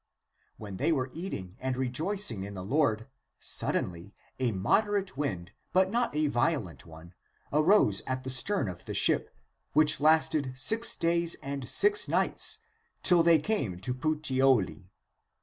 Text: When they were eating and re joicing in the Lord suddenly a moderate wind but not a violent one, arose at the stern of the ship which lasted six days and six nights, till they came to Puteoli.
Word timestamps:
When 0.57 0.77
they 0.77 0.91
were 0.91 1.11
eating 1.13 1.57
and 1.59 1.77
re 1.77 1.87
joicing 1.87 2.43
in 2.43 2.55
the 2.55 2.63
Lord 2.65 3.05
suddenly 3.39 4.15
a 4.39 4.51
moderate 4.51 5.15
wind 5.15 5.51
but 5.73 5.91
not 5.91 6.15
a 6.15 6.25
violent 6.25 6.87
one, 6.87 7.13
arose 7.53 8.01
at 8.07 8.23
the 8.23 8.31
stern 8.31 8.67
of 8.67 8.85
the 8.85 8.95
ship 8.95 9.29
which 9.73 9.99
lasted 9.99 10.53
six 10.55 10.95
days 10.95 11.35
and 11.43 11.69
six 11.69 12.07
nights, 12.07 12.57
till 13.03 13.21
they 13.21 13.37
came 13.37 13.79
to 13.81 13.93
Puteoli. 13.93 14.87